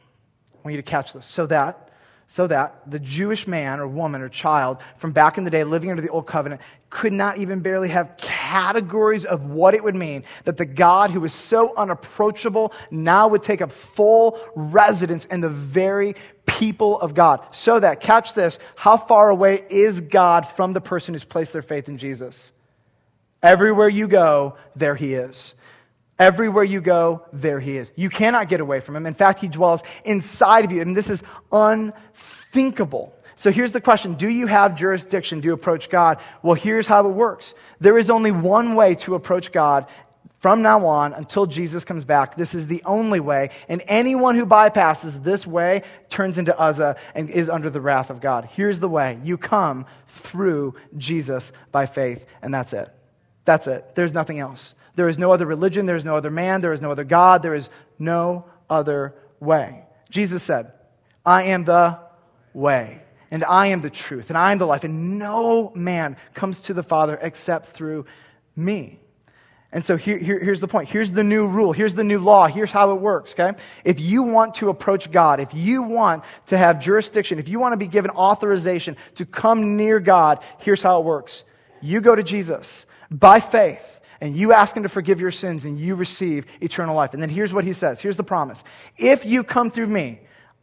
[0.52, 1.26] I want you to catch this.
[1.26, 1.90] So that
[2.34, 5.90] so that the Jewish man or woman or child from back in the day living
[5.90, 10.24] under the old covenant could not even barely have categories of what it would mean
[10.42, 15.48] that the God who was so unapproachable now would take up full residence in the
[15.48, 17.40] very people of God.
[17.52, 21.62] So that, catch this, how far away is God from the person who's placed their
[21.62, 22.50] faith in Jesus?
[23.44, 25.54] Everywhere you go, there he is.
[26.18, 27.90] Everywhere you go, there he is.
[27.96, 29.06] You cannot get away from him.
[29.06, 30.80] In fact, he dwells inside of you.
[30.80, 33.12] And this is unthinkable.
[33.36, 36.20] So here's the question Do you have jurisdiction to approach God?
[36.42, 39.86] Well, here's how it works there is only one way to approach God
[40.38, 42.36] from now on until Jesus comes back.
[42.36, 43.48] This is the only way.
[43.66, 48.20] And anyone who bypasses this way turns into Uzzah and is under the wrath of
[48.20, 48.44] God.
[48.44, 52.90] Here's the way you come through Jesus by faith, and that's it.
[53.46, 53.94] That's it.
[53.94, 54.74] There's nothing else.
[54.96, 57.42] There is no other religion, there is no other man, there is no other God,
[57.42, 59.84] there is no other way.
[60.10, 60.72] Jesus said,
[61.26, 61.98] I am the
[62.52, 66.62] way, and I am the truth, and I am the life, and no man comes
[66.62, 68.06] to the Father except through
[68.54, 69.00] me.
[69.72, 70.88] And so here, here, here's the point.
[70.88, 71.72] Here's the new rule.
[71.72, 72.46] Here's the new law.
[72.46, 73.58] Here's how it works, okay?
[73.84, 77.72] If you want to approach God, if you want to have jurisdiction, if you want
[77.72, 81.42] to be given authorization to come near God, here's how it works.
[81.82, 83.93] You go to Jesus by faith
[84.24, 87.12] and you ask him to forgive your sins and you receive eternal life.
[87.12, 88.64] And then here's what he says here's the promise.
[88.96, 90.20] If you come through me,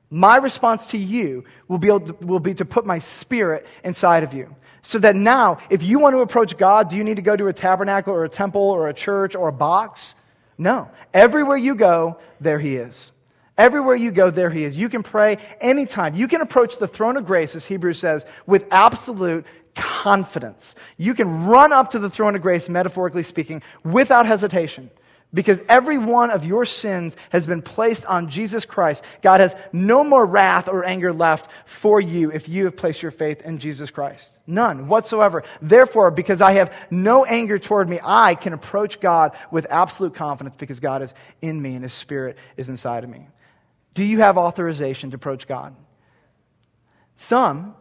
[0.10, 4.34] my response to you will be, to, will be to put my spirit inside of
[4.34, 4.56] you.
[4.82, 7.50] So that now, if you want to approach God, do you need to go to
[7.50, 10.16] a tabernacle or a temple or a church or a box?
[10.58, 10.90] No.
[11.14, 13.12] Everywhere you go, there he is.
[13.60, 14.76] Everywhere you go, there he is.
[14.76, 16.16] You can pray anytime.
[16.16, 20.76] You can approach the throne of grace, as Hebrews says, with absolute confidence.
[20.98, 24.90] You can run up to the throne of grace, metaphorically speaking, without hesitation.
[25.34, 29.04] Because every one of your sins has been placed on Jesus Christ.
[29.22, 33.12] God has no more wrath or anger left for you if you have placed your
[33.12, 34.38] faith in Jesus Christ.
[34.46, 35.44] None whatsoever.
[35.62, 40.56] Therefore, because I have no anger toward me, I can approach God with absolute confidence
[40.58, 43.26] because God is in me and His Spirit is inside of me.
[43.94, 45.76] Do you have authorization to approach God?
[47.16, 47.76] Some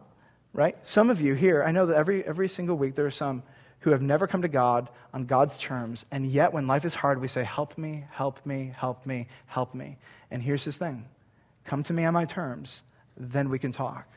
[0.53, 0.75] right?
[0.85, 3.43] Some of you here, I know that every, every single week there are some
[3.81, 7.19] who have never come to God on God's terms, and yet when life is hard,
[7.19, 9.97] we say, Help me, help me, help me, help me.
[10.29, 11.05] And here's his thing
[11.65, 12.83] come to me on my terms,
[13.17, 14.07] then we can talk.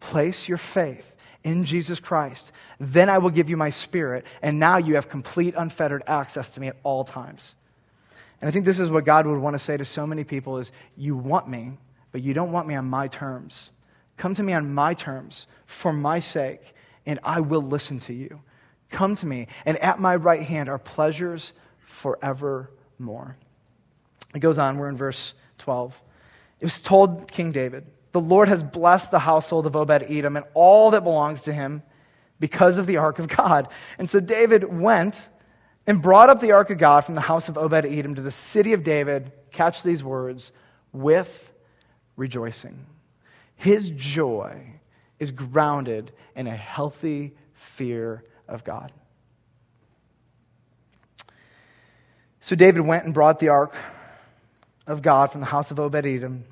[0.00, 4.76] Place your faith in Jesus Christ, then I will give you my spirit, and now
[4.76, 7.54] you have complete, unfettered access to me at all times.
[8.40, 10.58] And I think this is what God would want to say to so many people
[10.58, 11.72] is you want me,
[12.12, 13.70] but you don't want me on my terms.
[14.20, 16.74] Come to me on my terms for my sake,
[17.06, 18.42] and I will listen to you.
[18.90, 23.38] Come to me, and at my right hand are pleasures forevermore.
[24.34, 26.02] It goes on, we're in verse 12.
[26.60, 30.44] It was told King David, The Lord has blessed the household of Obed Edom and
[30.52, 31.82] all that belongs to him
[32.38, 33.68] because of the ark of God.
[33.96, 35.30] And so David went
[35.86, 38.30] and brought up the ark of God from the house of Obed Edom to the
[38.30, 39.32] city of David.
[39.50, 40.52] Catch these words
[40.92, 41.54] with
[42.16, 42.84] rejoicing.
[43.60, 44.80] His joy
[45.18, 48.90] is grounded in a healthy fear of God.
[52.40, 53.74] So David went and brought the ark
[54.86, 56.44] of God from the house of Obed Edom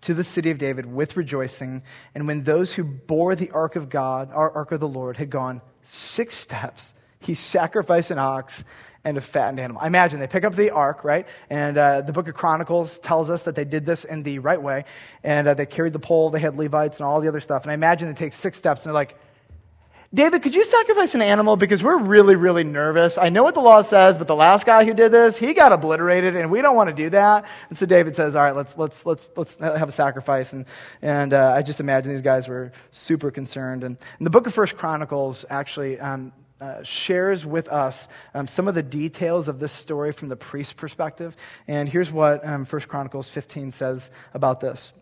[0.00, 1.82] to the city of David with rejoicing.
[2.14, 5.28] And when those who bore the ark of God, our ark of the Lord, had
[5.28, 8.64] gone six steps, he sacrificed an ox
[9.04, 9.80] and a fattened animal.
[9.80, 11.26] I imagine they pick up the ark, right?
[11.48, 14.60] And uh, the book of Chronicles tells us that they did this in the right
[14.60, 14.84] way.
[15.22, 17.62] And uh, they carried the pole, they had Levites and all the other stuff.
[17.62, 19.16] And I imagine they take six steps and they're like,
[20.12, 21.56] David, could you sacrifice an animal?
[21.56, 23.18] Because we're really, really nervous.
[23.18, 25.70] I know what the law says, but the last guy who did this, he got
[25.70, 27.44] obliterated, and we don't want to do that.
[27.68, 30.54] And so David says, All right, let's, let's, let's, let's have a sacrifice.
[30.54, 30.64] And,
[31.02, 33.84] and uh, I just imagine these guys were super concerned.
[33.84, 38.68] And in the book of First Chronicles, actually, um, uh, shares with us um, some
[38.68, 41.36] of the details of this story from the priest's perspective.
[41.66, 44.92] And here's what um, 1 Chronicles 15 says about this.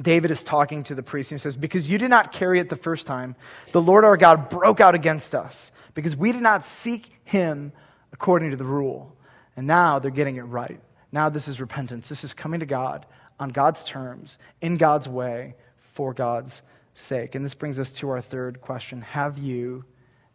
[0.00, 2.68] David is talking to the priest and he says, Because you did not carry it
[2.68, 3.36] the first time,
[3.72, 7.72] the Lord our God broke out against us because we did not seek him
[8.12, 9.14] according to the rule.
[9.56, 10.80] And now they're getting it right.
[11.10, 12.08] Now this is repentance.
[12.08, 13.06] This is coming to God
[13.38, 16.62] on God's terms, in God's way, for God's
[16.94, 17.34] sake.
[17.34, 19.84] And this brings us to our third question Have you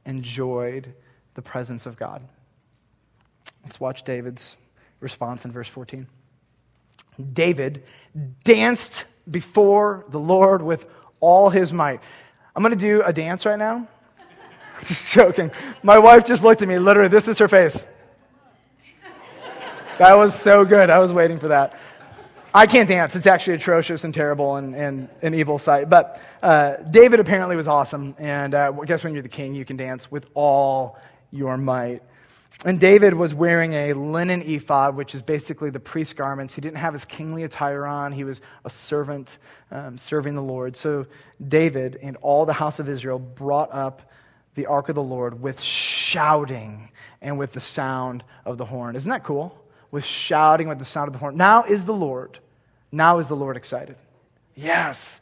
[0.08, 0.94] enjoyed
[1.36, 2.24] the presence of God.
[3.64, 4.58] Let's watch David's
[5.00, 6.08] response in verse 14.
[7.34, 7.84] David
[8.44, 10.88] danced before the Lord with
[11.20, 12.02] all his might.
[12.56, 13.88] I'm going to do a dance right now.
[14.86, 15.52] just joking.
[15.84, 16.80] My wife just looked at me.
[16.80, 17.88] Literally, this is her face.
[19.98, 20.90] That was so good.
[20.90, 21.78] I was waiting for that.
[22.58, 23.16] I can't dance.
[23.16, 25.92] It's actually atrocious and terrible and, and an evil sight.
[25.92, 28.16] But uh, David apparently was awesome.
[28.18, 30.98] And uh, I guess when you're the king, you can dance with all
[31.30, 32.02] your might.
[32.66, 36.56] And David was wearing a linen ephod, which is basically the priest's garments.
[36.56, 39.38] He didn't have his kingly attire on, he was a servant
[39.70, 40.76] um, serving the Lord.
[40.76, 41.06] So
[41.48, 44.02] David and all the house of Israel brought up
[44.56, 46.90] the ark of the Lord with shouting
[47.22, 48.96] and with the sound of the horn.
[48.96, 49.56] Isn't that cool?
[49.92, 51.38] With shouting with the sound of the horn.
[51.38, 52.40] Now is the Lord,
[52.92, 53.96] now is the Lord excited.
[54.56, 55.22] Yes.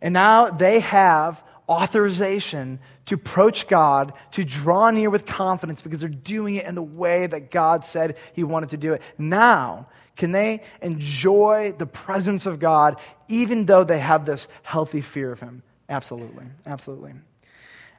[0.00, 6.08] And now they have authorization to approach God, to draw near with confidence because they're
[6.08, 9.02] doing it in the way that God said He wanted to do it.
[9.16, 15.32] Now, can they enjoy the presence of God even though they have this healthy fear
[15.32, 15.62] of Him?
[15.88, 16.46] Absolutely.
[16.64, 17.14] Absolutely.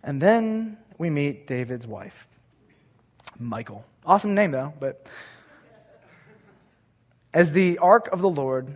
[0.03, 2.27] And then we meet David's wife,
[3.39, 3.85] Michal.
[4.05, 5.07] Awesome name, though, but
[7.33, 8.73] as the ark of the Lord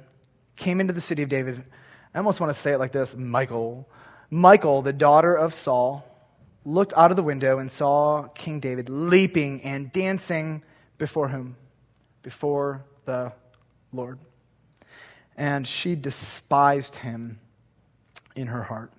[0.62, 1.64] came into the city of David,
[2.14, 3.90] I almost want to say it like this Michal.
[4.30, 6.06] Michal, the daughter of Saul,
[6.64, 10.64] looked out of the window and saw King David leaping and dancing
[11.00, 11.58] before whom?
[12.22, 13.34] Before the
[13.92, 14.20] Lord.
[15.36, 17.40] And she despised him
[18.36, 18.94] in her heart.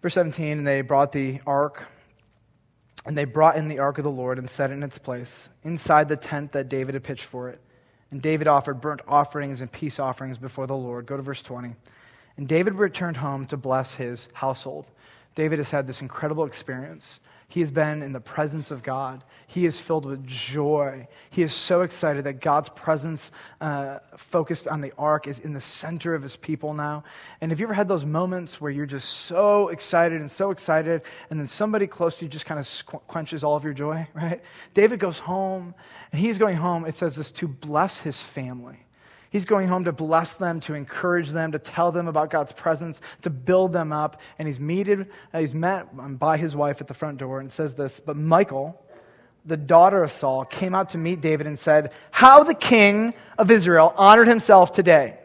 [0.00, 1.84] Verse 17, and they brought the ark,
[3.04, 5.50] and they brought in the ark of the Lord and set it in its place,
[5.64, 7.60] inside the tent that David had pitched for it.
[8.10, 11.06] And David offered burnt offerings and peace offerings before the Lord.
[11.06, 11.74] Go to verse 20.
[12.36, 14.86] And David returned home to bless his household.
[15.34, 17.20] David has had this incredible experience.
[17.48, 19.22] He has been in the presence of God.
[19.46, 21.06] He is filled with joy.
[21.30, 23.30] He is so excited that God's presence,
[23.60, 27.04] uh, focused on the ark, is in the center of his people now.
[27.40, 31.02] And have you ever had those moments where you're just so excited and so excited,
[31.30, 34.42] and then somebody close to you just kind of quenches all of your joy, right?
[34.74, 35.74] David goes home,
[36.10, 38.85] and he's going home, it says this, to bless his family.
[39.30, 43.00] He's going home to bless them, to encourage them, to tell them about God's presence,
[43.22, 44.20] to build them up.
[44.38, 47.74] And he's meted, uh, he's met by his wife at the front door and says
[47.74, 48.80] this, but Michal,
[49.44, 53.50] the daughter of Saul, came out to meet David and said, How the king of
[53.50, 55.18] Israel honored himself today,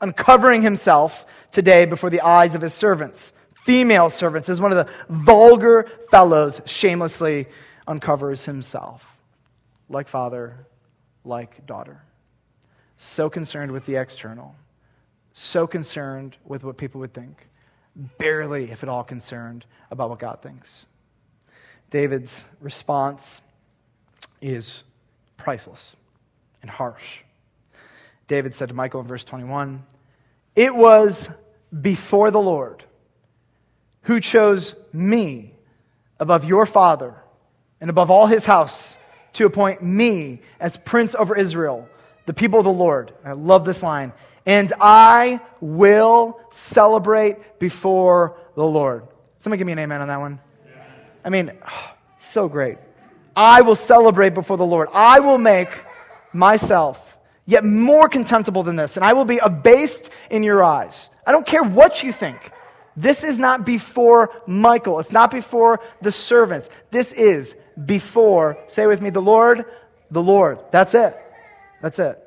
[0.00, 4.92] uncovering himself today before the eyes of his servants, female servants, as one of the
[5.08, 7.46] vulgar fellows shamelessly
[7.86, 9.18] uncovers himself,
[9.88, 10.66] like father,
[11.24, 12.02] like daughter
[13.04, 14.54] so concerned with the external,
[15.32, 17.48] so concerned with what people would think,
[18.18, 20.86] barely, if at all, concerned about what God thinks.
[21.90, 23.40] David's response
[24.40, 24.84] is
[25.36, 25.96] priceless
[26.62, 27.20] and harsh.
[28.26, 29.82] David said to Michal in verse 21
[30.56, 31.28] It was
[31.82, 32.84] before the Lord
[34.02, 35.52] who chose me
[36.18, 37.14] above your father
[37.80, 38.96] and above all his house
[39.34, 41.88] to appoint me as prince over Israel
[42.26, 43.12] the people of the Lord.
[43.24, 44.12] I love this line.
[44.46, 49.06] And I will celebrate before the Lord.
[49.38, 50.38] Somebody give me an amen on that one.
[51.24, 52.78] I mean, oh, so great.
[53.36, 54.88] I will celebrate before the Lord.
[54.92, 55.68] I will make
[56.32, 61.10] myself yet more contemptible than this, and I will be abased in your eyes.
[61.26, 62.52] I don't care what you think.
[62.96, 65.00] This is not before Michal.
[65.00, 66.70] It's not before the servants.
[66.90, 69.64] This is before, say with me, the Lord,
[70.10, 70.60] the Lord.
[70.70, 71.18] That's it.
[71.84, 72.18] That's it.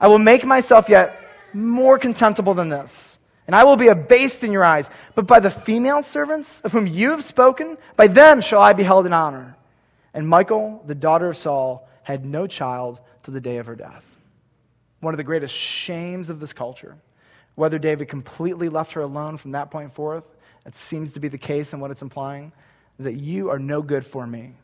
[0.00, 1.20] I will make myself yet
[1.52, 4.90] more contemptible than this, and I will be abased in your eyes.
[5.16, 8.84] But by the female servants of whom you have spoken, by them shall I be
[8.84, 9.56] held in honor.
[10.14, 14.04] And Michal, the daughter of Saul, had no child to the day of her death.
[15.00, 16.96] One of the greatest shames of this culture.
[17.56, 20.30] Whether David completely left her alone from that point forth,
[20.64, 22.52] it seems to be the case and what it's implying,
[23.00, 24.54] is that you are no good for me.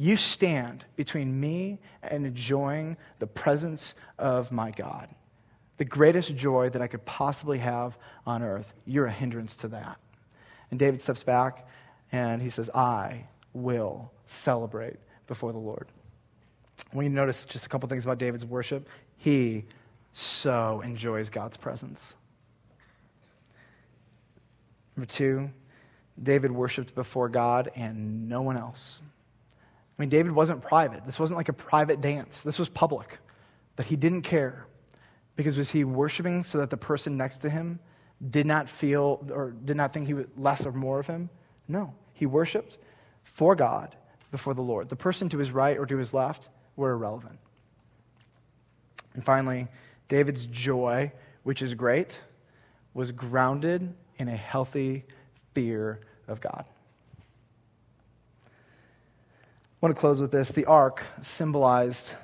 [0.00, 5.10] You stand between me and enjoying the presence of my God.
[5.76, 9.98] The greatest joy that I could possibly have on earth, you're a hindrance to that.
[10.70, 11.68] And David steps back
[12.10, 15.86] and he says, I will celebrate before the Lord.
[16.92, 19.66] When you notice just a couple things about David's worship, he
[20.12, 22.14] so enjoys God's presence.
[24.96, 25.50] Number two,
[26.22, 29.02] David worshiped before God and no one else.
[30.00, 31.04] I mean, David wasn't private.
[31.04, 33.18] This wasn't like a private dance, this was public.
[33.76, 34.66] But he didn't care
[35.36, 37.80] because was he worshiping so that the person next to him
[38.30, 41.28] did not feel or did not think he was less or more of him?
[41.68, 41.92] No.
[42.14, 42.78] He worshiped
[43.24, 43.94] for God
[44.30, 44.88] before the Lord.
[44.88, 47.38] The person to his right or to his left were irrelevant.
[49.12, 49.68] And finally,
[50.08, 52.18] David's joy, which is great,
[52.94, 55.04] was grounded in a healthy
[55.52, 56.64] fear of God.
[59.80, 60.50] I want to close with this.
[60.50, 62.14] The ark symbolized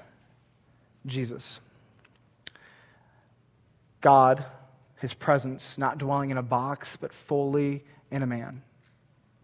[1.07, 1.59] Jesus.
[4.03, 4.45] God,
[5.01, 8.63] his presence, not dwelling in a box, but fully in a man.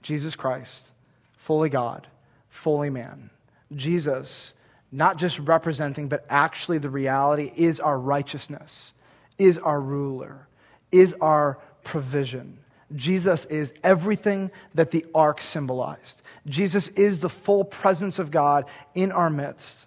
[0.02, 0.92] Jesus Christ,
[1.38, 2.06] fully God,
[2.50, 3.30] fully man.
[3.74, 4.52] Jesus,
[4.90, 8.92] not just representing, but actually the reality, is our righteousness,
[9.38, 10.48] is our ruler,
[10.90, 12.58] is our provision.
[12.94, 16.22] Jesus is everything that the ark symbolized.
[16.46, 19.86] Jesus is the full presence of God in our midst.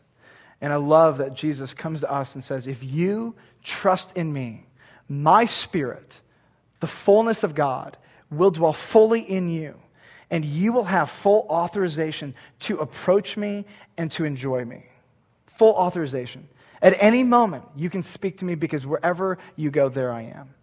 [0.61, 4.65] And I love that Jesus comes to us and says, If you trust in me,
[5.07, 6.21] my spirit,
[6.79, 7.97] the fullness of God,
[8.31, 9.75] will dwell fully in you,
[10.31, 13.65] and you will have full authorization to approach me
[13.97, 14.85] and to enjoy me.
[15.47, 16.47] Full authorization.
[16.81, 20.54] At any moment, you can speak to me because wherever you go, there I am.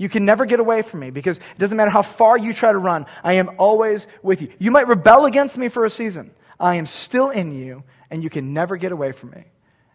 [0.00, 2.72] You can never get away from me because it doesn't matter how far you try
[2.72, 4.48] to run, I am always with you.
[4.58, 6.30] You might rebel against me for a season.
[6.58, 9.44] I am still in you, and you can never get away from me.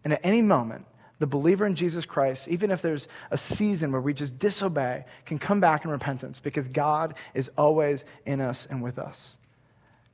[0.03, 0.85] And at any moment,
[1.17, 5.39] the believer in Jesus Christ, even if there's a season where we just disobey, can
[5.39, 9.37] come back in repentance because God is always in us and with us.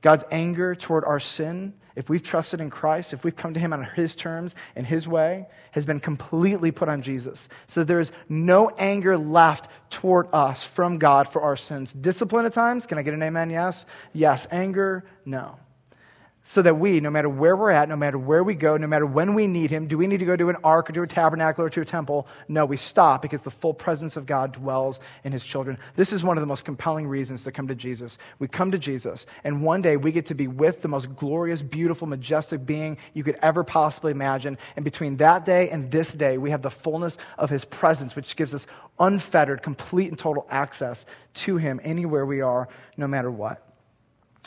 [0.02, 3.72] God's anger toward our sin, if we've trusted in Christ, if we've come to Him
[3.72, 7.48] on His terms and His way, has been completely put on Jesus.
[7.66, 11.92] So there is no anger left toward us from God for our sins.
[11.92, 13.50] Discipline at times, can I get an amen?
[13.50, 13.86] Yes?
[14.12, 14.46] Yes.
[14.50, 15.04] Anger?
[15.24, 15.58] No
[16.44, 19.06] so that we, no matter where we're at, no matter where we go, no matter
[19.06, 21.06] when we need Him, do we need to go to an ark or to a
[21.06, 22.26] tabernacle or to a temple?
[22.48, 25.78] No, we stop because the full presence of God dwells in His children.
[25.94, 28.18] This is one of the most compelling reasons to come to Jesus.
[28.40, 31.62] We come to Jesus, and one day we get to be with the most glorious,
[31.62, 34.58] beautiful, majestic being you could ever possibly imagine.
[34.74, 38.34] And between that day and this day, we have the fullness of His presence, which
[38.34, 38.66] gives us
[38.98, 43.71] unfettered, complete, and total access to Him anywhere we are, no matter what.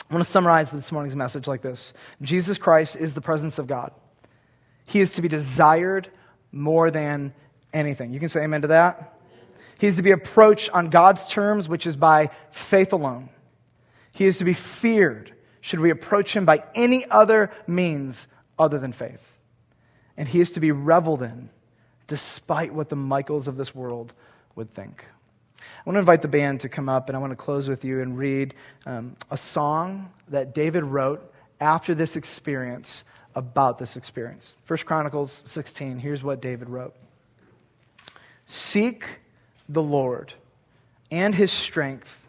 [0.08, 1.92] I want to summarize this morning's message like this
[2.22, 3.92] Jesus Christ is the presence of God.
[4.84, 6.08] He is to be desired
[6.52, 7.34] more than
[7.72, 8.12] anything.
[8.12, 9.18] You can say amen to that.
[9.78, 13.28] He is to be approached on God's terms, which is by faith alone.
[14.12, 18.28] He is to be feared should we approach him by any other means
[18.58, 19.32] other than faith.
[20.16, 21.50] And he is to be reveled in
[22.06, 24.14] despite what the Michals of this world
[24.54, 25.04] would think.
[25.58, 27.84] I want to invite the band to come up, and I want to close with
[27.84, 28.54] you and read
[28.84, 33.04] um, a song that David wrote after this experience
[33.34, 34.56] about this experience.
[34.64, 36.94] First Chronicles 16, here's what David wrote
[38.44, 39.04] Seek
[39.68, 40.34] the Lord
[41.10, 42.26] and his strength,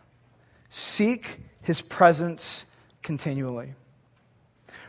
[0.70, 2.66] seek his presence
[3.02, 3.74] continually.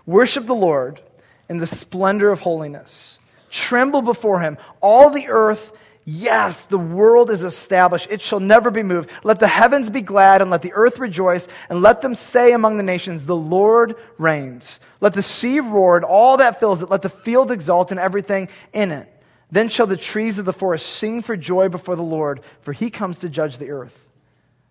[0.07, 1.01] Worship the Lord
[1.49, 3.19] in the splendor of holiness.
[3.51, 5.73] Tremble before him, all the earth
[6.11, 8.09] Yes, the world is established.
[8.11, 9.11] It shall never be moved.
[9.25, 12.79] Let the heavens be glad and let the earth rejoice and let them say among
[12.79, 14.81] the nations, the Lord reigns.
[15.03, 16.89] Let the sea roar and all that fills it.
[16.89, 19.07] Let the field exult and everything in it.
[19.51, 22.89] Then shall the trees of the forest sing for joy before the Lord, for he
[22.89, 24.09] comes to judge the earth.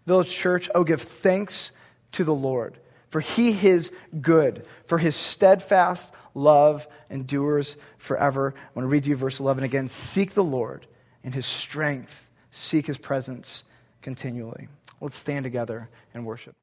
[0.08, 1.72] Village Church, oh, give thanks
[2.14, 2.80] to the Lord,
[3.10, 8.56] for he is good, for his steadfast love endures forever.
[8.58, 9.88] I want to read to you verse 11 again.
[9.88, 10.88] Seek the Lord
[11.24, 13.64] in his strength, seek his presence
[14.02, 14.68] continually.
[15.02, 16.56] Let's stand together and worship.